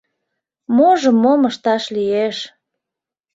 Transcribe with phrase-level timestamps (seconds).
[0.77, 2.37] Можым мом ышташ лиеш...